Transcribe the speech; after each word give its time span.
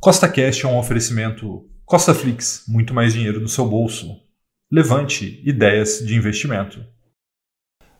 Costa 0.00 0.28
Cash 0.28 0.62
é 0.62 0.68
um 0.68 0.78
oferecimento 0.78 1.66
Costa 1.84 2.14
Flix, 2.14 2.62
muito 2.68 2.94
mais 2.94 3.14
dinheiro 3.14 3.40
no 3.40 3.48
seu 3.48 3.66
bolso. 3.66 4.16
Levante 4.70 5.42
ideias 5.44 5.98
de 5.98 6.14
investimento. 6.14 6.78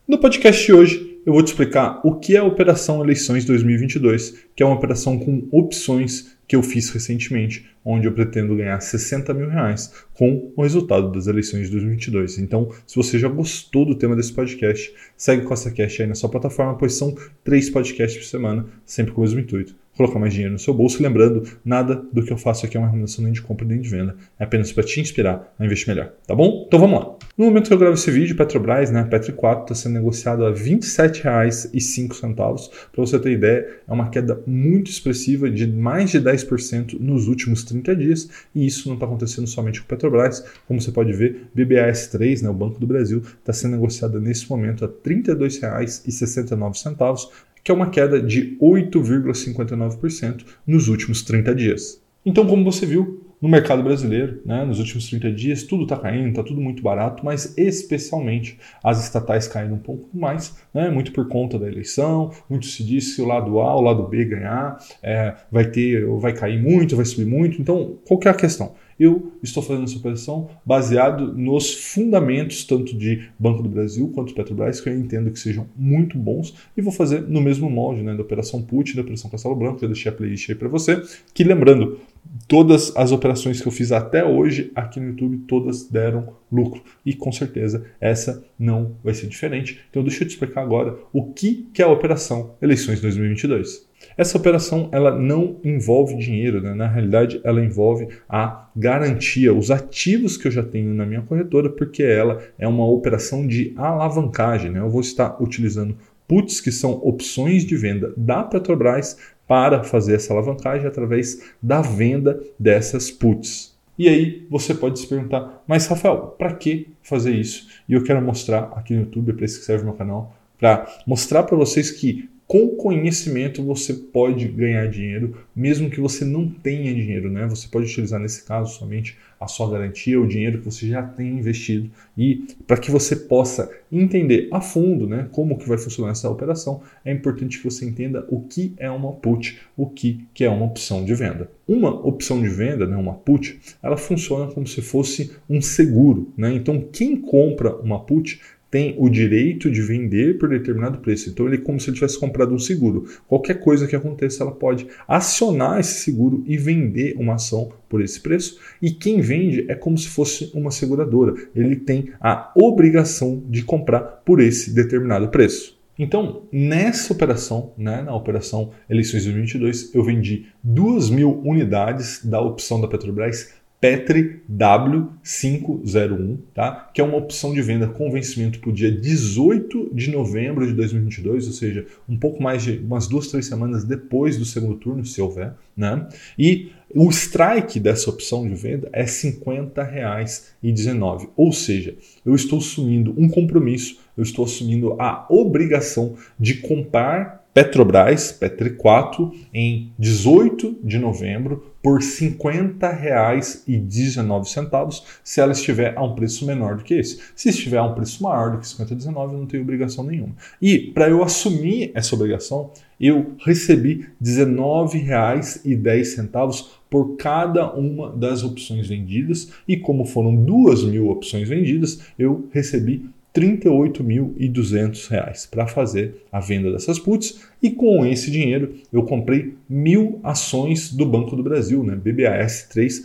No 0.07 0.17
podcast 0.17 0.65
de 0.65 0.73
hoje, 0.73 1.21
eu 1.27 1.33
vou 1.33 1.43
te 1.43 1.49
explicar 1.49 2.01
o 2.05 2.15
que 2.15 2.37
é 2.37 2.39
a 2.39 2.45
Operação 2.45 3.03
Eleições 3.03 3.45
2022, 3.45 4.47
que 4.55 4.63
é 4.63 4.67
uma 4.67 4.77
operação 4.77 5.19
com 5.19 5.49
opções 5.51 6.39
que 6.47 6.55
eu 6.55 6.63
fiz 6.63 6.89
recentemente, 6.91 7.69
onde 7.85 8.07
eu 8.07 8.13
pretendo 8.13 8.55
ganhar 8.55 8.79
60 8.79 9.35
mil 9.35 9.49
reais 9.49 9.93
com 10.15 10.53
o 10.57 10.63
resultado 10.63 11.11
das 11.11 11.27
eleições 11.27 11.67
de 11.67 11.73
2022. 11.73 12.39
Então, 12.39 12.71
se 12.87 12.95
você 12.95 13.19
já 13.19 13.29
gostou 13.29 13.85
do 13.85 13.97
tema 13.97 14.15
desse 14.15 14.33
podcast, 14.33 14.95
segue 15.17 15.45
o 15.45 15.49
Costa 15.49 15.73
Cash 15.73 16.01
aí 16.01 16.07
na 16.07 16.15
sua 16.15 16.31
plataforma, 16.31 16.79
pois 16.79 16.95
são 16.95 17.17
três 17.43 17.69
podcasts 17.69 18.23
por 18.23 18.31
semana, 18.31 18.67
sempre 18.87 19.13
com 19.13 19.21
o 19.21 19.25
mesmo 19.25 19.41
intuito 19.41 19.75
colocar 19.99 20.19
mais 20.21 20.33
dinheiro 20.33 20.53
no 20.53 20.59
seu 20.59 20.73
bolso. 20.73 21.03
Lembrando, 21.03 21.43
nada 21.65 22.01
do 22.13 22.23
que 22.23 22.33
eu 22.33 22.39
faço 22.39 22.65
aqui 22.65 22.77
é 22.77 22.81
uma 22.81 22.87
recomendação 22.87 23.25
nem 23.25 23.33
de 23.33 23.43
compra 23.43 23.67
nem 23.67 23.81
de 23.81 23.89
venda. 23.89 24.15
É 24.39 24.45
apenas 24.45 24.71
para 24.73 24.85
te 24.85 25.01
inspirar 25.01 25.53
a 25.59 25.67
investir 25.67 25.89
melhor, 25.89 26.13
tá 26.27 26.35
bom? 26.35 26.65
Então 26.67 26.79
vamos 26.79 27.01
lá. 27.01 27.17
No 27.37 27.47
momento 27.47 27.67
que 27.69 27.75
eu 27.75 27.79
gravo 27.79 27.95
esse 27.95 28.11
vídeo, 28.11 28.37
Petrobras, 28.37 28.91
né, 28.91 29.05
Petri 29.05 29.33
4, 29.33 29.63
está 29.65 29.75
sendo 29.75 29.95
negociado 29.95 30.47
a 30.47 30.51
R$ 30.51 30.55
27,05. 30.55 32.71
Para 32.93 33.05
você 33.05 33.19
ter 33.19 33.33
ideia, 33.33 33.67
é 33.87 33.93
uma 33.93 34.09
queda 34.09 34.41
muito 34.47 34.91
expressiva 34.91 35.51
de 35.51 35.67
mais 35.67 36.11
de 36.11 36.21
10% 36.21 36.99
nos 37.01 37.27
últimos 37.27 37.65
30 37.65 37.97
dias. 37.97 38.29
E 38.55 38.67
isso 38.67 38.89
não 38.89 38.95
está 38.95 39.07
acontecendo 39.07 39.49
somente 39.49 39.81
com 39.81 39.89
Petrobras. 39.89 40.45
Como 40.67 40.81
você 40.81 40.93
pode 40.93 41.13
ver, 41.13 41.49
BBAS3, 41.57 42.43
né, 42.43 42.49
o 42.49 42.55
Banco 42.55 42.79
do 42.79 42.87
Brasil, 42.87 43.23
está 43.39 43.53
sendo 43.53 43.73
negociada 43.73 44.21
nesse 44.21 44.49
momento 44.49 44.85
a 44.85 44.89
R$ 44.89 44.95
32,69 45.05 47.29
que 47.63 47.71
é 47.71 47.75
uma 47.75 47.91
queda 47.91 48.21
de 48.21 48.57
8,59% 48.61 50.45
nos 50.67 50.89
últimos 50.89 51.23
30 51.23 51.55
dias. 51.55 52.03
Então, 52.25 52.47
como 52.47 52.65
você 52.65 52.85
viu, 52.85 53.28
no 53.41 53.49
mercado 53.49 53.83
brasileiro, 53.83 54.41
né, 54.45 54.65
nos 54.65 54.79
últimos 54.79 55.09
30 55.09 55.31
dias, 55.33 55.63
tudo 55.63 55.85
está 55.85 55.97
caindo, 55.97 56.29
está 56.31 56.43
tudo 56.43 56.61
muito 56.61 56.83
barato, 56.83 57.25
mas 57.25 57.57
especialmente 57.57 58.59
as 58.83 59.03
estatais 59.03 59.47
caindo 59.47 59.75
um 59.75 59.79
pouco 59.79 60.09
mais, 60.17 60.57
né, 60.75 60.91
muito 60.91 61.13
por 61.13 61.29
conta 61.29 61.59
da 61.59 61.67
eleição. 61.69 62.31
Muito 62.49 62.67
se 62.67 62.85
diz 62.85 63.15
que 63.15 63.23
o 63.23 63.27
lado 63.27 63.61
A, 63.61 63.77
o 63.77 63.81
lado 63.81 64.03
B 64.05 64.25
ganhar, 64.25 64.79
é, 65.03 65.35
vai 65.51 65.71
ter, 65.71 66.05
vai 66.19 66.33
cair 66.33 66.61
muito, 66.61 66.97
vai 66.97 67.05
subir 67.05 67.27
muito. 67.27 67.61
Então, 67.61 67.99
qual 68.07 68.19
que 68.19 68.29
é 68.29 68.31
a 68.31 68.35
questão? 68.35 68.75
eu 68.99 69.33
estou 69.43 69.63
fazendo 69.63 69.85
essa 69.85 69.97
operação 69.97 70.51
baseado 70.65 71.33
nos 71.33 71.73
fundamentos 71.73 72.65
tanto 72.65 72.97
de 72.97 73.29
Banco 73.39 73.63
do 73.63 73.69
Brasil 73.69 74.11
quanto 74.13 74.35
Petrobras, 74.35 74.81
que 74.81 74.89
eu 74.89 74.99
entendo 74.99 75.31
que 75.31 75.39
sejam 75.39 75.69
muito 75.77 76.19
bons, 76.19 76.55
e 76.77 76.83
vou 76.83 76.93
fazer 76.93 77.23
no 77.23 77.41
mesmo 77.41 77.71
molde 77.71 78.03
né, 78.03 78.15
da 78.15 78.23
Operação 78.23 78.61
Put, 78.61 78.97
da 78.97 79.03
Operação 79.03 79.31
Castelo 79.31 79.55
Branco, 79.55 79.81
já 79.81 79.87
deixei 79.87 80.11
a 80.11 80.15
playlist 80.15 80.51
aí 80.51 80.57
para 80.57 80.69
você, 80.69 81.01
que 81.33 81.45
lembrando, 81.45 82.01
todas 82.47 82.95
as 82.97 83.13
operações 83.13 83.61
que 83.61 83.69
eu 83.69 83.73
fiz 83.73 83.93
até 83.93 84.25
hoje 84.25 84.73
aqui 84.75 84.99
no 84.99 85.09
YouTube, 85.09 85.45
todas 85.47 85.89
deram 85.89 86.35
lucro. 86.51 86.83
E 87.05 87.15
com 87.15 87.31
certeza 87.31 87.85
essa 88.01 88.43
não 88.59 88.97
vai 89.05 89.15
ser 89.15 89.27
diferente. 89.27 89.81
Então 89.91 90.03
deixa 90.03 90.25
eu 90.25 90.29
te 90.29 90.33
explicar 90.33 90.63
agora 90.63 90.97
o 91.13 91.33
que 91.33 91.69
é 91.79 91.83
a 91.83 91.89
Operação 91.89 92.55
Eleições 92.61 93.01
2022. 93.01 93.89
Essa 94.17 94.39
operação 94.39 94.89
ela 94.93 95.17
não 95.17 95.61
envolve 95.65 96.17
dinheiro, 96.17 96.61
né? 96.61 96.73
na 96.75 96.87
realidade 96.87 97.41
ela 97.45 97.65
envolve 97.65 98.09
a 98.29 98.69
garantia, 98.75 99.53
os 99.53 99.71
ativos 99.71 100.37
que 100.37 100.47
eu 100.47 100.53
já 100.53 100.63
tenho 100.63 100.95
na 100.95 101.05
minha 101.05 101.23
corretora, 101.23 101.69
porque 101.69 102.03
ela 102.03 102.41
é 102.59 102.67
uma 102.67 102.87
operação 102.87 103.47
de 103.47 103.73
alavancagem. 103.77 104.71
Né? 104.71 104.81
Eu 104.81 104.89
vou 104.89 105.01
estar 105.01 105.41
utilizando 105.43 105.97
puts, 106.29 106.61
que 106.61 106.71
são 106.71 106.93
opções 107.03 107.65
de 107.65 107.75
venda 107.75 108.13
da 108.17 108.45
Petrobras, 108.45 109.17
para 109.49 109.83
fazer 109.83 110.15
essa 110.15 110.33
alavancagem 110.33 110.87
através 110.87 111.51
da 111.61 111.81
venda 111.81 112.41
dessas 112.59 113.11
puts. 113.11 113.77
E 113.99 114.09
aí 114.09 114.47
você 114.49 114.75
pode 114.75 115.01
se 115.01 115.07
perguntar, 115.09 115.65
mas 115.67 115.87
Rafael, 115.87 116.37
para 116.39 116.55
que 116.55 116.89
fazer 117.03 117.35
isso? 117.35 117.67
E 117.89 117.95
eu 117.95 118.05
quero 118.05 118.23
mostrar 118.23 118.71
aqui 118.77 118.95
no 118.95 119.01
YouTube, 119.01 119.31
é 119.31 119.33
para 119.35 119.45
isso 119.45 119.59
que 119.59 119.65
serve 119.65 119.83
o 119.83 119.87
meu 119.87 119.95
canal, 119.95 120.37
para 120.59 120.87
mostrar 121.07 121.43
para 121.43 121.57
vocês 121.57 121.91
que 121.91 122.29
com 122.49 122.69
conhecimento 122.69 123.63
você 123.63 123.93
pode 123.93 124.49
ganhar 124.49 124.89
dinheiro, 124.89 125.37
mesmo 125.55 125.91
que 125.91 126.01
você 126.01 126.25
não 126.25 126.49
tenha 126.49 126.95
dinheiro, 126.95 127.31
né? 127.31 127.47
Você 127.47 127.69
pode 127.69 127.85
utilizar 127.85 128.19
nesse 128.19 128.43
caso 128.47 128.79
somente 128.79 129.19
a 129.39 129.47
sua 129.47 129.71
garantia, 129.71 130.21
o 130.21 130.27
dinheiro 130.27 130.59
que 130.59 130.65
você 130.65 130.89
já 130.89 131.03
tem 131.03 131.39
investido 131.39 131.91
e 132.17 132.47
para 132.67 132.79
que 132.79 132.91
você 132.91 133.15
possa 133.15 133.71
entender 133.93 134.49
a 134.51 134.61
fundo, 134.61 135.07
né, 135.07 135.29
como 135.31 135.57
que 135.57 135.69
vai 135.69 135.79
funcionar 135.79 136.11
essa 136.11 136.29
operação, 136.29 136.83
é 137.05 137.13
importante 137.13 137.59
que 137.59 137.65
você 137.65 137.85
entenda 137.85 138.27
o 138.29 138.41
que 138.41 138.75
é 138.79 138.91
uma 138.91 139.13
put, 139.13 139.61
o 139.77 139.87
que 139.87 140.27
que 140.35 140.45
é 140.45 140.51
uma 140.51 140.67
opção 140.67 141.05
de 141.05 141.15
venda. 141.15 141.51
Uma 141.69 141.91
opção 141.91 142.41
de 142.41 142.49
venda, 142.49 142.87
né, 142.87 142.97
uma 142.97 143.15
put, 143.15 143.61
ela 143.83 143.97
funciona 143.97 144.51
como 144.51 144.67
se 144.67 144.81
fosse 144.81 145.33
um 145.49 145.61
seguro, 145.61 146.33
né? 146.37 146.53
Então 146.55 146.81
quem 146.81 147.15
compra 147.15 147.77
uma 147.77 148.01
put 148.01 148.41
tem 148.71 148.95
o 148.99 149.09
direito 149.09 149.71
de 149.71 149.81
vender 149.81 150.39
por 150.39 150.49
determinado 150.49 150.99
preço. 150.99 151.31
Então 151.31 151.47
ele 151.47 151.57
é 151.57 151.61
como 151.61 151.81
se 151.81 151.89
ele 151.89 151.95
tivesse 151.95 152.19
comprado 152.19 152.55
um 152.55 152.59
seguro. 152.59 153.07
Qualquer 153.27 153.61
coisa 153.61 153.87
que 153.87 153.97
aconteça, 153.97 154.43
ela 154.43 154.53
pode 154.53 154.87
acionar 155.07 155.81
esse 155.81 156.01
seguro 156.01 156.43
e 156.47 156.57
vender 156.57 157.15
uma 157.17 157.35
ação 157.35 157.73
por 157.89 158.03
esse 158.03 158.21
preço. 158.21 158.59
E 158.81 158.91
quem 158.91 159.21
vende 159.21 159.65
é 159.69 159.75
como 159.75 159.97
se 159.97 160.09
fosse 160.09 160.51
uma 160.55 160.71
seguradora. 160.71 161.35
Ele 161.55 161.77
tem 161.77 162.13
a 162.21 162.53
obrigação 162.55 163.43
de 163.49 163.63
comprar 163.63 164.01
por 164.01 164.41
esse 164.41 164.75
determinado 164.75 165.29
preço. 165.29 165.79
Então, 165.99 166.45
nessa 166.53 167.13
operação, 167.13 167.73
né, 167.77 168.03
na 168.03 168.15
operação 168.15 168.71
Eleições 168.89 169.25
2022, 169.25 169.93
eu 169.93 170.05
vendi 170.05 170.47
2 170.63 171.11
mil 171.11 171.41
unidades 171.45 172.25
da 172.25 172.41
opção 172.41 172.81
da 172.81 172.87
Petrobras 172.87 173.55
Petri 173.81 174.41
W501, 174.51 176.39
tá? 176.53 176.91
que 176.93 177.01
é 177.01 177.05
uma 177.05 177.17
opção 177.17 177.55
de 177.55 177.63
venda 177.63 177.87
com 177.87 178.11
vencimento 178.11 178.59
para 178.59 178.71
o 178.71 178.73
dia 178.73 178.91
18 178.91 179.91
de 179.93 180.11
novembro 180.11 180.67
de 180.67 180.73
2022, 180.73 181.47
ou 181.47 181.53
seja, 181.53 181.87
um 182.09 182.17
pouco 182.17 182.43
mais 182.43 182.65
de 182.65 182.79
umas 182.79 183.07
duas, 183.07 183.29
três 183.29 183.47
semanas 183.47 183.85
depois 183.85 184.37
do 184.37 184.45
segundo 184.45 184.75
turno, 184.77 185.05
se 185.05 185.21
houver. 185.21 185.53
Né? 185.77 186.09
E 186.37 186.73
o 186.93 187.09
strike 187.11 187.79
dessa 187.79 188.11
opção 188.11 188.49
de 188.49 188.57
venda 188.57 188.89
é 188.93 189.03
R$ 189.03 189.09
50,19, 189.09 191.29
ou 191.37 191.53
seja, 191.53 191.95
eu 192.27 192.35
estou 192.35 192.59
assumindo 192.59 193.15
um 193.17 193.29
compromisso, 193.29 194.01
eu 194.17 194.25
estou 194.25 194.45
assumindo 194.45 195.01
a 195.01 195.25
obrigação 195.31 196.17
de 196.39 196.55
comprar 196.55 197.39
Petrobras, 197.55 198.31
Petri 198.31 198.71
4, 198.71 199.33
em 199.53 199.91
18 199.99 200.79
de 200.83 200.99
novembro 200.99 201.73
por 201.89 202.01
R$ 202.01 202.05
50,19 202.05 205.03
se 205.25 205.41
ela 205.41 205.53
estiver 205.53 205.97
a 205.97 206.05
um 206.05 206.15
preço 206.15 206.45
menor 206.45 206.77
do 206.77 206.85
que 206.85 206.93
esse. 206.93 207.19
Se 207.35 207.49
estiver 207.49 207.79
a 207.79 207.87
um 207.87 207.95
preço 207.95 208.23
maior 208.23 208.51
do 208.51 208.59
que 208.59 208.67
50,19, 208.67 209.33
eu 209.33 209.39
não 209.39 209.47
tenho 209.47 209.63
obrigação 209.63 210.05
nenhuma. 210.05 210.35
E 210.61 210.79
para 210.79 211.09
eu 211.09 211.25
assumir 211.25 211.91
essa 211.95 212.15
obrigação, 212.15 212.71
eu 213.01 213.33
recebi 213.43 214.07
R$ 214.21 214.23
19,10 214.23 216.67
por 216.91 217.17
cada 217.17 217.73
uma 217.73 218.11
das 218.11 218.45
opções 218.45 218.87
vendidas 218.87 219.51
e 219.67 219.79
como 219.79 220.05
foram 220.05 220.37
duas 220.37 220.85
mil 220.85 221.09
opções 221.09 221.49
vendidas, 221.49 222.01
eu 222.19 222.51
recebi 222.53 223.09
38.200 223.39 225.49
para 225.49 225.67
fazer 225.67 226.27
a 226.33 226.41
venda 226.41 226.73
dessas 226.73 226.99
puts 226.99 227.41
e 227.63 227.71
com 227.71 228.05
esse 228.05 228.31
dinheiro 228.31 228.75
eu 228.93 229.05
comprei 229.05 229.55
mil 229.69 230.19
ações 230.25 230.93
do 230.93 231.07
Banco 231.07 231.37
do 231.37 231.43
Brasil, 231.43 231.85
né, 231.85 231.97
BBAS3, 231.97 233.05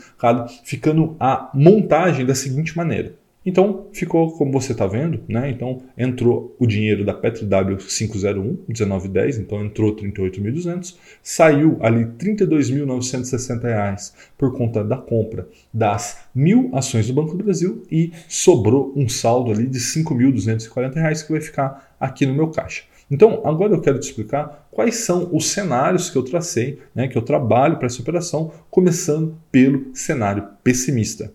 ficando 0.64 1.16
a 1.20 1.52
montagem 1.54 2.26
da 2.26 2.34
seguinte 2.34 2.76
maneira. 2.76 3.14
Então 3.46 3.88
ficou 3.92 4.32
como 4.32 4.52
você 4.52 4.72
está 4.72 4.88
vendo, 4.88 5.22
né? 5.28 5.50
Então 5.50 5.82
entrou 5.98 6.56
o 6.58 6.66
dinheiro 6.66 7.04
da 7.04 7.14
Petro 7.14 7.46
W501, 7.46 8.58
1910, 8.68 9.38
então 9.40 9.64
entrou 9.66 9.96
38.200, 9.96 10.96
saiu 11.22 11.78
ali 11.82 12.06
32.960 12.06 13.64
reais 13.64 14.14
por 14.38 14.54
conta 14.54 14.84
da 14.84 14.98
compra 14.98 15.48
das 15.74 16.20
mil 16.34 16.70
ações 16.74 17.08
do 17.08 17.14
Banco 17.14 17.36
do 17.36 17.44
Brasil 17.44 17.84
e 17.92 18.12
sobrou 18.30 18.94
um 18.96 19.10
saldo 19.10 19.52
ali 19.52 19.68
de 19.68 19.80
5.240 19.80 20.94
reais 20.96 21.22
que 21.22 21.32
vai 21.32 21.42
ficar 21.42 21.96
aqui 22.00 22.26
no 22.26 22.34
meu 22.34 22.48
caixa. 22.50 22.84
Então, 23.12 23.42
agora 23.46 23.74
eu 23.74 23.82
quero 23.82 24.00
te 24.00 24.08
explicar 24.08 24.68
quais 24.72 24.96
são 24.96 25.30
os 25.34 25.50
cenários 25.50 26.10
que 26.10 26.18
eu 26.18 26.24
tracei, 26.24 26.80
né, 26.96 27.08
que 27.08 27.18
eu 27.18 27.22
trabalho 27.22 27.78
para 27.78 27.86
essa 27.86 28.02
operação, 28.02 28.52
começando 28.72 29.38
pelo 29.52 29.94
cenário 29.94 30.48
pessimista. 30.64 31.32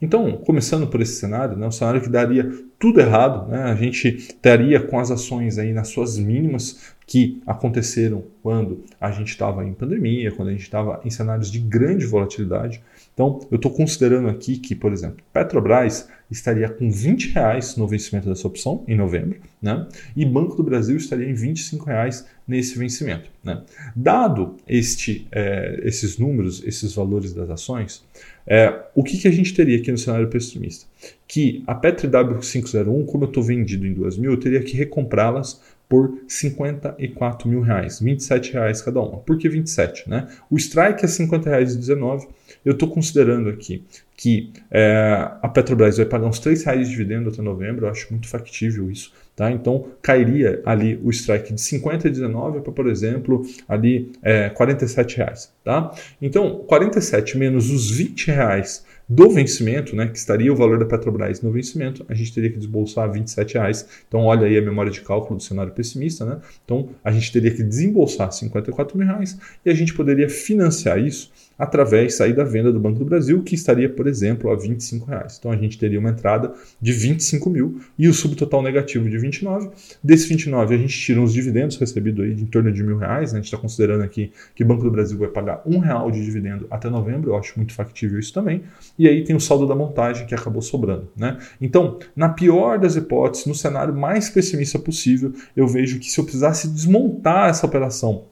Então, 0.00 0.32
começando 0.38 0.86
por 0.86 1.00
esse 1.00 1.16
cenário, 1.16 1.56
né, 1.56 1.66
um 1.66 1.70
cenário 1.70 2.00
que 2.00 2.08
daria 2.08 2.50
tudo 2.78 3.00
errado, 3.00 3.50
né, 3.50 3.64
a 3.64 3.74
gente 3.74 4.08
estaria 4.08 4.80
com 4.80 4.98
as 4.98 5.10
ações 5.10 5.58
aí 5.58 5.72
nas 5.72 5.88
suas 5.88 6.18
mínimas, 6.18 6.94
que 7.10 7.42
aconteceram 7.44 8.22
quando 8.40 8.84
a 9.00 9.10
gente 9.10 9.30
estava 9.30 9.66
em 9.66 9.74
pandemia, 9.74 10.30
quando 10.30 10.50
a 10.50 10.52
gente 10.52 10.62
estava 10.62 11.00
em 11.04 11.10
cenários 11.10 11.50
de 11.50 11.58
grande 11.58 12.06
volatilidade. 12.06 12.80
Então, 13.12 13.40
eu 13.50 13.56
estou 13.56 13.72
considerando 13.72 14.28
aqui 14.28 14.56
que, 14.56 14.76
por 14.76 14.92
exemplo, 14.92 15.16
Petrobras 15.32 16.08
estaria 16.30 16.68
com 16.68 16.88
20 16.88 17.32
reais 17.32 17.74
no 17.76 17.88
vencimento 17.88 18.28
dessa 18.28 18.46
opção 18.46 18.84
em 18.86 18.96
novembro, 18.96 19.40
né? 19.60 19.88
E 20.14 20.24
Banco 20.24 20.54
do 20.54 20.62
Brasil 20.62 20.96
estaria 20.96 21.28
em 21.28 21.34
25 21.34 21.84
reais 21.84 22.24
nesse 22.46 22.78
vencimento. 22.78 23.28
Né? 23.42 23.60
Dado 23.96 24.54
este, 24.68 25.26
é, 25.32 25.80
esses 25.82 26.16
números, 26.16 26.62
esses 26.64 26.94
valores 26.94 27.34
das 27.34 27.50
ações, 27.50 28.04
é, 28.46 28.84
o 28.94 29.02
que, 29.02 29.18
que 29.18 29.26
a 29.26 29.32
gente 29.32 29.52
teria 29.52 29.78
aqui 29.78 29.90
no 29.90 29.98
cenário 29.98 30.28
pessimista? 30.28 30.86
Que 31.26 31.64
a 31.66 31.74
Petri 31.74 32.06
W501, 32.06 33.04
como 33.06 33.24
eu 33.24 33.28
estou 33.28 33.42
vendido 33.42 33.84
em 33.84 33.92
2 33.92 34.16
mil, 34.16 34.30
eu 34.30 34.38
teria 34.38 34.62
que 34.62 34.76
recomprá-las 34.76 35.60
por 35.90 36.18
54 36.28 37.48
mil 37.48 37.62
reais, 37.62 37.98
27 37.98 38.52
reais 38.52 38.80
cada 38.80 39.00
uma. 39.00 39.18
Por 39.18 39.36
que 39.36 39.48
27? 39.48 40.08
Né? 40.08 40.28
O 40.48 40.56
strike 40.56 41.04
é 41.04 41.08
50 41.08 41.50
reais 41.50 41.74
e 41.74 41.78
19. 41.78 42.28
Eu 42.64 42.74
estou 42.74 42.88
considerando 42.88 43.50
aqui 43.50 43.84
que 44.16 44.52
é, 44.70 45.30
a 45.42 45.48
Petrobras 45.48 45.96
vai 45.96 46.06
pagar 46.06 46.26
uns 46.26 46.38
3 46.38 46.62
reais 46.62 46.86
de 46.86 46.90
dividendo 46.90 47.30
até 47.30 47.42
novembro, 47.42 47.86
eu 47.86 47.90
acho 47.90 48.06
muito 48.10 48.28
factível 48.28 48.88
isso. 48.88 49.12
Tá? 49.34 49.50
Então 49.50 49.86
cairia 50.00 50.62
ali 50.64 51.00
o 51.02 51.10
strike 51.10 51.54
de 51.54 51.60
50 51.60 52.06
e 52.06 52.10
19 52.10 52.60
para, 52.60 52.72
por 52.72 52.86
exemplo, 52.86 53.44
ali 53.68 54.12
é, 54.22 54.48
47 54.50 55.16
reais. 55.16 55.52
Tá? 55.64 55.92
Então 56.22 56.62
47 56.68 57.36
menos 57.36 57.68
os 57.70 57.90
20 57.90 58.28
reais 58.28 58.84
do 59.12 59.28
vencimento, 59.28 59.96
né, 59.96 60.06
que 60.06 60.16
estaria 60.16 60.52
o 60.52 60.54
valor 60.54 60.78
da 60.78 60.84
Petrobras 60.84 61.42
no 61.42 61.50
vencimento, 61.50 62.06
a 62.08 62.14
gente 62.14 62.32
teria 62.32 62.48
que 62.48 62.56
desbolsar 62.56 63.10
27 63.10 63.54
reais. 63.54 63.84
Então, 64.06 64.20
olha 64.20 64.46
aí 64.46 64.56
a 64.56 64.62
memória 64.62 64.92
de 64.92 65.00
cálculo 65.00 65.36
do 65.36 65.42
cenário 65.42 65.72
pessimista. 65.72 66.24
Né? 66.24 66.38
Então, 66.64 66.90
a 67.02 67.10
gente 67.10 67.32
teria 67.32 67.50
que 67.50 67.60
desembolsar 67.60 68.30
54 68.30 68.96
mil 68.96 69.04
reais, 69.04 69.36
e 69.66 69.70
a 69.70 69.74
gente 69.74 69.92
poderia 69.94 70.28
financiar 70.28 71.00
isso 71.00 71.32
através 71.60 72.14
sair 72.14 72.32
da 72.32 72.42
venda 72.42 72.72
do 72.72 72.80
Banco 72.80 72.98
do 72.98 73.04
Brasil, 73.04 73.42
que 73.42 73.54
estaria, 73.54 73.86
por 73.86 74.06
exemplo, 74.06 74.50
a 74.50 74.56
25 74.56 75.04
reais. 75.04 75.36
Então 75.38 75.52
a 75.52 75.56
gente 75.56 75.76
teria 75.78 76.00
uma 76.00 76.08
entrada 76.08 76.54
de 76.80 76.90
25 76.90 77.50
mil 77.50 77.80
e 77.98 78.08
o 78.08 78.14
subtotal 78.14 78.62
negativo 78.62 79.10
de 79.10 79.18
29. 79.18 79.68
Desse 80.02 80.26
29 80.26 80.74
a 80.74 80.78
gente 80.78 80.98
tira 80.98 81.20
os 81.20 81.34
dividendos 81.34 81.76
recebidos 81.76 82.24
aí 82.24 82.34
de 82.34 82.44
em 82.44 82.46
torno 82.46 82.72
de 82.72 82.82
mil 82.82 82.96
reais. 82.96 83.32
Né? 83.32 83.38
A 83.38 83.42
gente 83.42 83.52
está 83.52 83.58
considerando 83.58 84.02
aqui 84.02 84.32
que 84.54 84.64
o 84.64 84.66
Banco 84.66 84.82
do 84.82 84.90
Brasil 84.90 85.18
vai 85.18 85.28
pagar 85.28 85.62
um 85.66 85.78
real 85.78 86.10
de 86.10 86.24
dividendo 86.24 86.66
até 86.70 86.88
novembro. 86.88 87.32
Eu 87.32 87.36
acho 87.36 87.52
muito 87.58 87.74
factível 87.74 88.18
isso 88.18 88.32
também. 88.32 88.62
E 88.98 89.06
aí 89.06 89.22
tem 89.22 89.36
o 89.36 89.40
saldo 89.40 89.66
da 89.66 89.74
montagem 89.74 90.26
que 90.26 90.34
acabou 90.34 90.62
sobrando. 90.62 91.10
Né? 91.14 91.36
Então, 91.60 91.98
na 92.16 92.30
pior 92.30 92.78
das 92.78 92.96
hipóteses, 92.96 93.44
no 93.44 93.54
cenário 93.54 93.94
mais 93.94 94.30
pessimista 94.30 94.78
possível, 94.78 95.34
eu 95.54 95.68
vejo 95.68 95.98
que 95.98 96.10
se 96.10 96.18
eu 96.18 96.24
precisasse 96.24 96.68
desmontar 96.68 97.50
essa 97.50 97.66
operação 97.66 98.30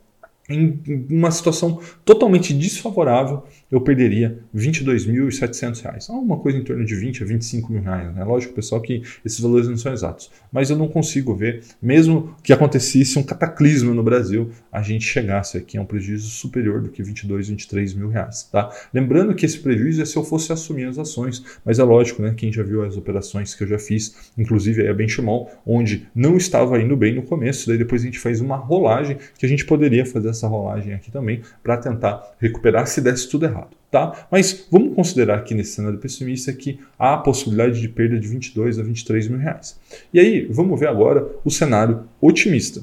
em 0.48 1.06
uma 1.10 1.30
situação 1.30 1.80
totalmente 2.04 2.54
desfavorável, 2.54 3.44
eu 3.70 3.80
perderia 3.80 4.40
R$ 4.54 4.70
22.700. 4.70 6.08
Uma 6.08 6.38
coisa 6.38 6.56
em 6.56 6.64
torno 6.64 6.84
de 6.84 6.94
20 6.94 7.22
a 7.22 7.26
25 7.26 7.72
mil 7.72 7.82
reais. 7.82 8.14
Né? 8.14 8.24
Lógico, 8.24 8.54
pessoal, 8.54 8.80
que 8.80 9.02
esses 9.24 9.40
valores 9.40 9.68
não 9.68 9.76
são 9.76 9.92
exatos. 9.92 10.30
Mas 10.50 10.70
eu 10.70 10.76
não 10.76 10.88
consigo 10.88 11.34
ver, 11.34 11.62
mesmo 11.82 12.34
que 12.42 12.52
acontecesse 12.52 13.18
um 13.18 13.22
cataclismo 13.22 13.92
no 13.92 14.02
Brasil, 14.02 14.50
a 14.72 14.80
gente 14.80 15.04
chegasse 15.04 15.58
aqui 15.58 15.76
a 15.76 15.82
um 15.82 15.84
prejuízo 15.84 16.30
superior 16.30 16.80
do 16.80 16.88
que 16.88 17.02
22, 17.02 17.48
23 17.50 17.94
mil 17.94 18.08
reais. 18.08 18.48
Tá? 18.50 18.70
Lembrando 18.92 19.34
que 19.34 19.44
esse 19.44 19.58
prejuízo 19.58 20.00
é 20.00 20.06
se 20.06 20.16
eu 20.16 20.24
fosse 20.24 20.50
assumir 20.50 20.84
as 20.84 20.98
ações. 20.98 21.44
Mas 21.62 21.78
é 21.78 21.84
lógico, 21.84 22.22
né? 22.22 22.32
Quem 22.34 22.50
já 22.50 22.62
viu 22.62 22.82
as 22.82 22.96
operações 22.96 23.54
que 23.54 23.64
eu 23.64 23.68
já 23.68 23.78
fiz, 23.78 24.32
inclusive 24.38 24.88
a 24.88 24.94
Benchimol, 24.94 25.50
onde 25.66 26.08
não 26.14 26.38
estava 26.38 26.80
indo 26.80 26.96
bem 26.96 27.14
no 27.14 27.22
começo, 27.22 27.66
daí 27.68 27.76
depois 27.76 28.00
a 28.02 28.06
gente 28.06 28.18
fez 28.18 28.40
uma 28.40 28.56
rolagem 28.56 29.18
que 29.38 29.44
a 29.44 29.48
gente 29.48 29.66
poderia 29.66 30.06
fazer 30.06 30.28
essa 30.38 30.48
rolagem 30.48 30.94
aqui 30.94 31.10
também 31.10 31.42
para 31.62 31.76
tentar 31.76 32.22
recuperar 32.40 32.86
se 32.86 33.00
desse 33.00 33.28
tudo 33.28 33.44
errado. 33.44 33.76
Tá? 33.90 34.26
Mas 34.30 34.66
vamos 34.70 34.94
considerar 34.94 35.38
aqui 35.38 35.54
nesse 35.54 35.72
cenário 35.72 35.98
pessimista 35.98 36.52
que 36.52 36.78
há 36.98 37.14
a 37.14 37.18
possibilidade 37.18 37.80
de 37.80 37.88
perda 37.88 38.18
de 38.20 38.28
22 38.28 38.78
a 38.78 38.82
23 38.82 39.28
mil 39.28 39.38
reais. 39.38 39.80
E 40.12 40.20
aí, 40.20 40.46
vamos 40.50 40.78
ver 40.78 40.88
agora 40.88 41.26
o 41.44 41.50
cenário 41.50 42.04
otimista. 42.20 42.82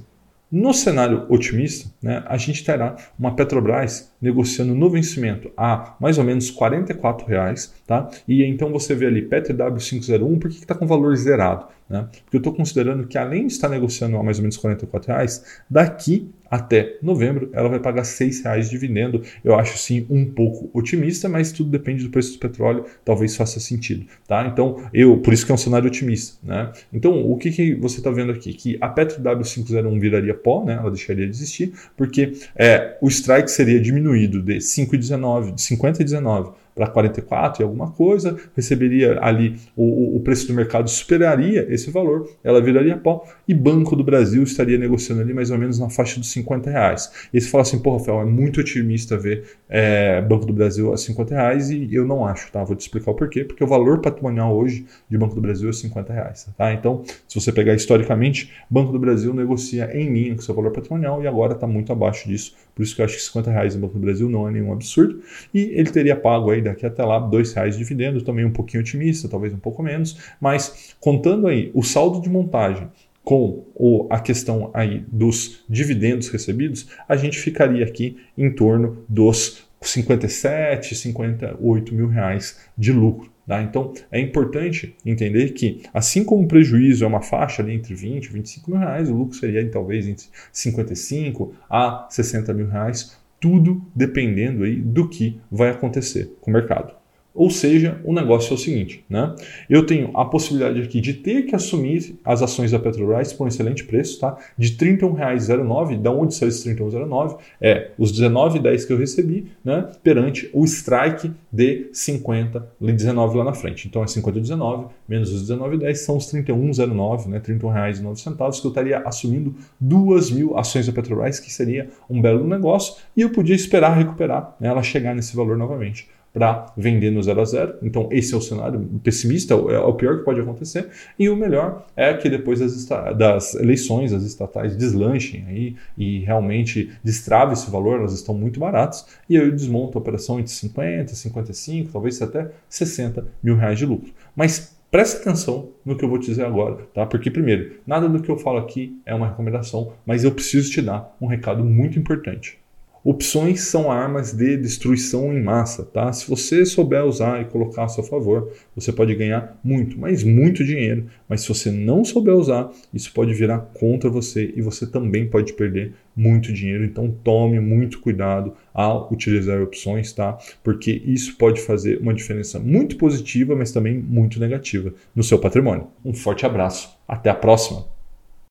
No 0.52 0.74
cenário 0.74 1.25
otimista, 1.28 1.90
né, 2.02 2.24
a 2.28 2.38
gente 2.38 2.63
terá 2.63 2.96
uma 3.19 3.36
Petrobras 3.36 4.12
negociando 4.22 4.74
no 4.75 4.90
vencimento 4.90 5.51
a 5.58 5.96
mais 6.00 6.18
ou 6.18 6.24
menos 6.24 6.50
44 6.50 7.28
reais, 7.28 7.74
tá? 7.86 8.10
E 8.28 8.44
então 8.44 8.72
você 8.72 8.96
vê 8.96 9.08
ali 9.08 9.28
PetroW501, 9.28 10.40
por 10.40 10.50
que 10.50 10.58
está 10.58 10.75
com 10.75 10.86
valor 10.88 11.16
zerado? 11.18 11.66
Né? 11.90 12.08
Porque 12.24 12.38
eu 12.38 12.40
estou 12.40 12.54
considerando 12.54 13.08
que 13.08 13.18
além 13.18 13.48
de 13.48 13.54
estar 13.54 13.69
negociando 13.69 14.18
a 14.18 14.24
mais 14.24 14.38
ou 14.38 14.44
menos 14.44 14.58
44 14.58 15.12
reais, 15.12 15.44
daqui 15.69 16.30
até 16.56 16.98
novembro 17.02 17.50
ela 17.52 17.68
vai 17.68 17.80
pagar 17.80 18.04
R$ 18.04 18.31
reais 18.44 18.69
de 18.69 18.72
dividendo. 18.72 19.22
Eu 19.44 19.56
acho 19.56 19.78
sim 19.78 20.06
um 20.10 20.25
pouco 20.25 20.69
otimista, 20.74 21.28
mas 21.28 21.52
tudo 21.52 21.69
depende 21.69 22.04
do 22.04 22.10
preço 22.10 22.34
do 22.34 22.40
petróleo, 22.40 22.86
talvez 23.04 23.36
faça 23.36 23.60
sentido. 23.60 24.06
Tá? 24.28 24.48
Então, 24.48 24.84
eu, 24.94 25.18
por 25.18 25.34
isso 25.34 25.46
que 25.46 25.52
é 25.52 25.56
um 25.56 25.57
cenário 25.57 25.88
otimista. 25.88 26.38
Né? 26.44 26.72
Então, 26.94 27.30
o 27.30 27.38
que, 27.38 27.52
que 27.52 27.75
você 27.75 27.98
está 27.98 28.10
vendo 28.10 28.31
aqui? 28.31 28.54
Que 28.54 28.78
a 28.80 28.88
Petro 28.88 29.22
W501 29.22 30.00
viraria 30.00 30.34
pó, 30.34 30.63
né? 30.63 30.74
ela 30.74 30.92
deixaria 30.92 31.25
de 31.25 31.31
existir, 31.31 31.74
porque 31.98 32.34
é, 32.56 32.98
o 33.01 33.08
strike 33.08 33.50
seria 33.50 33.80
diminuído 33.80 34.42
de 34.42 34.58
5,19, 34.58 35.56
de 35.56 35.62
50,19 35.62 36.65
para 36.75 36.88
44 36.88 37.62
e 37.62 37.63
alguma 37.63 37.92
coisa, 37.92 38.38
receberia 38.56 39.18
ali 39.22 39.56
o, 39.75 40.18
o 40.18 40.19
preço 40.19 40.45
do 40.48 40.54
mercado 40.54 40.89
superaria 40.89 41.66
esse 41.69 41.89
valor, 41.89 42.30
ela 42.44 42.62
viraria 42.62 42.98
pó 42.98 43.25
e 43.48 43.54
Banco 43.54 43.95
do 43.95 44.04
Brasil 44.04 44.44
estaria 44.44 44.77
negociando 44.77 45.22
ali 45.22 45.33
mais 45.33 45.50
ou 45.51 45.57
menos 45.57 45.80
na 45.80 45.89
faixa 45.89 46.19
dos 46.19 46.30
50 46.31 46.69
reais. 46.69 47.30
E 47.33 47.39
você 47.39 47.50
fala 47.50 47.62
assim, 47.62 47.80
pô, 47.80 47.98
Rafael, 47.98 48.22
é 48.22 48.25
muito 48.25 48.60
otimista 48.60 49.18
ver 49.18 49.45
é, 49.69 50.22
Banco 50.22 50.45
do 50.45 50.54
Brasil 50.54 50.94
a 50.94 50.98
50 50.98 51.33
reais 51.33 51.69
e 51.69 51.88
eu 51.94 52.06
não 52.06 52.25
acho, 52.25 52.51
tá? 52.51 52.63
Vou 52.63 52.75
te 52.75 52.81
explicar 52.81 53.12
o 53.12 53.16
porquê, 53.16 53.45
porque 53.45 53.63
o 53.63 53.68
valor 53.68 54.01
patrimonial 54.01 54.56
hoje 54.56 54.86
de 55.10 55.18
Banco 55.18 55.33
do 55.33 55.42
Brasil 55.42 55.69
é 55.69 55.74
50 55.74 56.12
reais, 56.12 56.50
tá? 56.57 56.74
Então, 56.74 57.04
se 57.27 57.39
você 57.39 57.51
pegar 57.51 57.74
historicamente, 57.74 58.51
Banco 58.69 58.92
do 58.92 59.00
Brasil 59.00 59.33
negocia 59.33 59.89
em 59.98 60.12
linha 60.12 60.36
com 60.36 60.42
seu 60.42 60.54
valor 60.54 60.72
patrimonial 60.72 61.24
e 61.24 61.27
agora 61.27 61.54
está 61.54 61.66
muito 61.66 61.92
abaixo 61.94 62.27
disso. 62.27 62.54
Por 62.75 62.83
isso 62.83 62.94
que 62.94 63.01
eu 63.01 63.06
acho 63.06 63.16
que 63.16 63.24
50 63.24 63.51
reais 63.51 63.75
no 63.75 63.81
Banco 63.81 63.94
do 63.94 64.00
Brasil 64.00 64.30
não 64.30 64.48
é 64.48 64.51
nenhum 64.51 64.74
absurdo. 64.74 65.22
E 65.54 65.60
ele 65.60 65.89
teria 65.89 66.16
pago 66.16 66.51
aí 66.51 66.62
daqui 66.66 66.86
até 66.86 67.04
lá 67.04 67.20
R$ 67.20 67.44
reais 67.56 67.74
de 67.74 67.80
dividendo, 67.80 68.22
também 68.22 68.46
um 68.46 68.52
pouquinho 68.52 68.82
otimista, 68.82 69.30
talvez 69.30 69.54
um 69.54 69.60
pouco 69.60 69.82
menos, 69.82 70.18
mas 70.40 70.96
contando 71.00 71.48
aí 71.48 71.72
o 71.74 71.84
saldo 71.84 72.22
de 72.22 72.30
montagem 72.30 72.90
com 73.24 73.66
o, 73.74 74.08
a 74.10 74.20
questão 74.20 74.70
aí 74.74 75.04
dos 75.08 75.64
dividendos 75.68 76.28
recebidos, 76.30 76.88
a 77.10 77.16
gente 77.16 77.40
ficaria 77.40 77.84
aqui 77.84 78.18
em 78.38 78.52
torno 78.52 79.04
dos 79.10 79.68
57, 79.82 80.96
58 80.96 81.94
mil 81.94 82.08
reais 82.08 82.60
de 82.78 82.92
lucro. 82.92 83.34
Tá? 83.48 83.62
Então 83.62 83.94
é 84.12 84.20
importante 84.20 84.96
entender 85.06 85.54
que, 85.54 85.84
assim 85.94 86.24
como 86.24 86.44
o 86.44 86.48
prejuízo 86.48 87.04
é 87.04 87.08
uma 87.08 87.22
faixa 87.22 87.62
ali 87.62 87.74
entre 87.74 87.94
20 87.94 88.26
e 88.26 88.30
25 88.30 88.72
mil 88.72 88.80
reais, 88.80 89.10
o 89.10 89.14
lucro 89.14 89.38
seria 89.38 89.68
talvez 89.70 90.08
entre 90.08 90.26
55 90.52 91.54
a 91.70 92.08
60 92.10 92.54
mil 92.54 92.68
reais 92.68 93.16
tudo 93.46 93.80
dependendo 93.96 94.64
aí 94.64 94.82
do 94.82 95.08
que 95.08 95.40
vai 95.52 95.70
acontecer 95.70 96.36
com 96.42 96.50
o 96.50 96.54
mercado. 96.56 96.96
Ou 97.36 97.50
seja, 97.50 98.00
o 98.06 98.13
negócio 98.13 98.54
é 98.54 98.56
o 98.56 98.58
seguinte, 98.58 99.04
né? 99.10 99.36
Eu 99.70 99.86
tenho 99.86 100.10
a 100.15 100.24
possibilidade 100.24 100.82
aqui 100.82 101.01
de 101.01 101.13
ter 101.13 101.44
que 101.44 101.54
assumir 101.54 102.18
as 102.24 102.42
ações 102.42 102.72
da 102.72 102.80
Petrobras 102.80 103.34
por 103.34 103.44
um 103.44 103.48
excelente 103.50 103.84
preço, 103.84 104.20
tá? 104.22 104.38
De 104.58 104.70
R$ 104.70 104.98
31,09, 104.98 106.01
da 106.01 106.12
onde 106.12 106.34
saiu 106.34 106.48
esse 106.48 106.74
31,09? 106.74 107.38
É 107.60 107.92
os 107.98 108.18
19,10 108.18 108.88
que 108.88 108.94
eu 108.94 108.98
recebi, 108.98 109.51
né? 109.63 109.89
Perante 110.01 110.50
o 110.54 110.63
strike 110.63 111.30
de 111.51 111.89
50, 111.92 112.65
19 112.80 113.38
lá 113.38 113.44
na 113.44 113.54
frente. 113.54 113.86
Então 113.88 114.01
é 114.01 114.06
50,19 114.06 114.88
menos 115.08 115.32
os 115.34 115.50
19,10 115.50 115.96
são 115.96 116.18
os 116.18 116.32
31,09, 116.32 117.27
né? 117.27 117.42
R$ 117.46 117.54
31,09 117.54 118.62
que 118.62 118.68
eu 118.68 118.70
estaria 118.70 119.00
assumindo 119.00 119.54
duas 119.80 120.32
mil 120.32 120.58
ações 120.58 120.88
da 120.88 120.94
Petrobras, 120.94 121.39
que 121.39 121.51
seria 121.51 121.89
um 122.10 122.22
belo 122.22 122.48
negócio, 122.48 122.96
e 123.15 123.22
eu 123.22 123.30
podia 123.30 123.56
esperar 123.56 123.98
recuperar 123.98 124.56
né, 124.60 124.68
ela 124.70 124.82
chegar 124.82 125.13
nesse 125.13 125.36
valor 125.36 125.58
novamente 125.58 126.08
para 126.36 126.65
vender 126.75 127.12
no 127.12 127.24
0 127.24 127.39
a 127.39 127.46
0. 127.46 127.75
Então, 127.82 128.10
esse 128.12 128.34
é 128.34 128.38
o 128.38 128.42
cenário 128.42 128.77
pessimista, 129.01 129.54
é, 129.54 129.75
é 129.75 129.80
o 129.80 129.94
pior 129.94 130.18
que 130.18 130.25
pode 130.25 130.42
acontecer. 130.42 130.89
E 131.18 131.30
o 131.30 131.36
melhor 131.36 131.88
é 131.96 132.13
que 132.13 132.30
depois 132.30 132.60
das, 132.60 132.86
das 133.18 133.56
eleições, 133.56 134.12
as 134.12 134.24
estatais 134.24 134.75
deslanchem 134.75 135.46
aí 135.48 135.75
e 135.98 136.20
realmente 136.20 136.92
destravem 137.01 137.54
esse 137.54 137.72
valor, 137.72 138.00
elas 138.00 138.13
estão 138.13 138.36
muito 138.36 138.60
baratas. 138.60 139.08
E 139.30 139.36
eu 139.36 139.50
desmonto 139.50 139.98
a 139.98 140.01
operação 140.01 140.38
entre 140.38 140.51
50, 140.51 141.15
55, 141.15 141.92
talvez 141.94 142.22
até 142.22 142.51
60 142.68 143.25
mil 143.42 143.56
reais 143.56 143.80
de 143.80 143.86
lucro. 143.86 144.12
Mas 144.36 144.75
Preste 144.92 145.18
atenção 145.18 145.72
no 145.84 145.98
que 145.98 146.06
eu 146.06 146.10
vou 146.10 146.18
te 146.18 146.27
dizer 146.27 146.46
agora, 146.46 146.88
tá? 146.94 147.06
Porque, 147.06 147.30
primeiro, 147.30 147.80
nada 147.86 148.08
do 148.08 148.22
que 148.22 148.30
eu 148.30 148.38
falo 148.38 148.60
aqui 148.60 148.98
é 149.06 149.13
uma 149.13 149.27
recomendação, 149.27 149.92
mas 150.06 150.24
eu 150.24 150.32
preciso 150.32 150.72
te 150.72 150.82
dar 150.82 151.13
um 151.20 151.27
recado 151.27 151.65
muito 151.65 152.00
importante. 152.00 152.58
Opções 153.06 153.62
são 153.62 153.92
armas 153.92 154.34
de 154.34 154.58
destruição 154.58 155.32
em 155.32 155.40
massa, 155.40 155.86
tá? 155.86 156.12
Se 156.12 156.28
você 156.28 156.66
souber 156.66 157.06
usar 157.06 157.40
e 157.40 157.46
colocar 157.46 157.84
a 157.84 157.88
seu 157.88 158.04
favor, 158.04 158.52
você 158.76 158.92
pode 158.92 159.14
ganhar 159.14 159.60
muito, 159.64 160.00
mas 160.00 160.24
muito 160.24 160.66
dinheiro. 160.66 161.06
Mas 161.30 161.42
se 161.42 161.50
você 161.50 161.70
não 161.70 162.04
souber 162.04 162.34
usar, 162.34 162.72
isso 162.92 163.14
pode 163.14 163.32
virar 163.36 163.60
contra 163.76 164.10
você 164.10 164.52
e 164.56 164.62
você 164.64 164.88
também 164.88 165.28
pode 165.28 165.54
perder 165.54 165.94
muito 166.16 166.52
dinheiro. 166.52 166.84
Então 166.84 167.14
tome 167.24 167.60
muito 167.60 168.00
cuidado 168.00 168.56
ao 168.74 169.14
utilizar 169.14 169.62
opções, 169.62 170.12
tá? 170.12 170.40
Porque 170.64 170.92
isso 171.06 171.38
pode 171.38 171.62
fazer 171.62 172.00
uma 172.02 172.12
diferença 172.12 172.58
muito 172.58 172.98
positiva, 172.98 173.56
mas 173.56 173.72
também 173.72 174.00
muito 174.00 174.40
negativa 174.40 174.92
no 175.16 175.22
seu 175.22 175.38
patrimônio. 175.38 175.90
Um 176.04 176.12
forte 176.16 176.44
abraço. 176.44 176.98
Até 177.08 177.30
a 177.30 177.36
próxima. 177.36 177.95